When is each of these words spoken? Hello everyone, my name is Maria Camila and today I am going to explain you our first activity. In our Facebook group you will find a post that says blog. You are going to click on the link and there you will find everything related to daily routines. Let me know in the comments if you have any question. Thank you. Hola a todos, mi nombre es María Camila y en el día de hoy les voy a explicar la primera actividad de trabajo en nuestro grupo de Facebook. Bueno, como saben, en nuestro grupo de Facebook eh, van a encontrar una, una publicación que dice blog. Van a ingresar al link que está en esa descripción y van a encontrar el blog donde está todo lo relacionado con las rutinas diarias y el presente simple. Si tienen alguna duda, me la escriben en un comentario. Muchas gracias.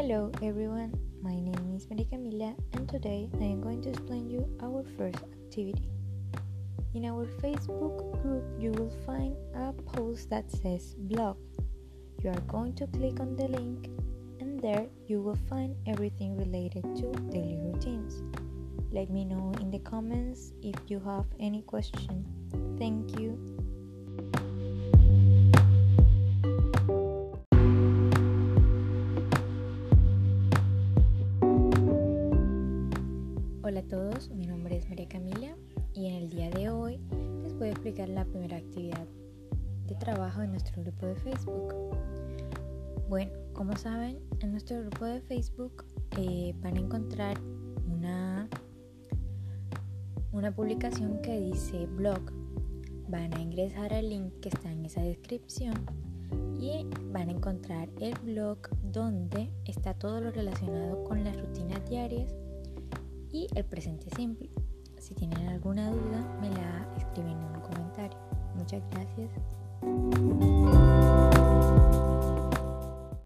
Hello 0.00 0.32
everyone, 0.42 0.94
my 1.20 1.34
name 1.34 1.74
is 1.76 1.86
Maria 1.90 2.06
Camila 2.06 2.56
and 2.72 2.88
today 2.88 3.28
I 3.38 3.44
am 3.44 3.60
going 3.60 3.82
to 3.82 3.90
explain 3.90 4.30
you 4.30 4.48
our 4.62 4.82
first 4.96 5.18
activity. 5.18 5.90
In 6.94 7.04
our 7.04 7.26
Facebook 7.44 8.22
group 8.22 8.42
you 8.58 8.70
will 8.70 8.96
find 9.04 9.36
a 9.54 9.74
post 9.92 10.30
that 10.30 10.50
says 10.50 10.94
blog. 10.96 11.36
You 12.24 12.30
are 12.30 12.40
going 12.48 12.72
to 12.76 12.86
click 12.86 13.20
on 13.20 13.36
the 13.36 13.48
link 13.48 13.90
and 14.40 14.58
there 14.62 14.86
you 15.06 15.20
will 15.20 15.38
find 15.50 15.76
everything 15.86 16.34
related 16.34 16.84
to 16.96 17.12
daily 17.28 17.58
routines. 17.60 18.22
Let 18.92 19.10
me 19.10 19.26
know 19.26 19.52
in 19.60 19.70
the 19.70 19.80
comments 19.80 20.54
if 20.62 20.76
you 20.86 20.98
have 21.00 21.26
any 21.38 21.60
question. 21.60 22.24
Thank 22.78 23.20
you. 23.20 23.59
Hola 33.70 33.80
a 33.82 33.84
todos, 33.84 34.30
mi 34.30 34.46
nombre 34.46 34.76
es 34.76 34.88
María 34.88 35.06
Camila 35.06 35.54
y 35.94 36.06
en 36.06 36.14
el 36.14 36.28
día 36.28 36.50
de 36.50 36.70
hoy 36.70 36.98
les 37.44 37.56
voy 37.56 37.68
a 37.68 37.70
explicar 37.70 38.08
la 38.08 38.24
primera 38.24 38.56
actividad 38.56 39.06
de 39.86 39.94
trabajo 39.94 40.42
en 40.42 40.50
nuestro 40.50 40.82
grupo 40.82 41.06
de 41.06 41.14
Facebook. 41.14 41.72
Bueno, 43.08 43.30
como 43.52 43.76
saben, 43.76 44.18
en 44.40 44.50
nuestro 44.50 44.80
grupo 44.80 45.04
de 45.04 45.20
Facebook 45.20 45.84
eh, 46.18 46.52
van 46.60 46.78
a 46.78 46.80
encontrar 46.80 47.38
una, 47.86 48.48
una 50.32 50.52
publicación 50.52 51.22
que 51.22 51.38
dice 51.38 51.86
blog. 51.86 52.22
Van 53.08 53.32
a 53.34 53.40
ingresar 53.40 53.94
al 53.94 54.08
link 54.08 54.32
que 54.40 54.48
está 54.48 54.72
en 54.72 54.84
esa 54.84 55.02
descripción 55.02 55.74
y 56.58 56.88
van 57.12 57.28
a 57.28 57.32
encontrar 57.34 57.88
el 58.00 58.18
blog 58.18 58.58
donde 58.82 59.48
está 59.64 59.94
todo 59.94 60.20
lo 60.20 60.32
relacionado 60.32 61.04
con 61.04 61.22
las 61.22 61.40
rutinas 61.40 61.88
diarias 61.88 62.34
y 63.32 63.46
el 63.54 63.64
presente 63.64 64.08
simple. 64.16 64.50
Si 64.98 65.14
tienen 65.14 65.48
alguna 65.48 65.90
duda, 65.90 66.38
me 66.40 66.50
la 66.50 66.86
escriben 66.96 67.32
en 67.32 67.56
un 67.56 67.60
comentario. 67.60 68.18
Muchas 68.56 68.82
gracias. 68.90 69.30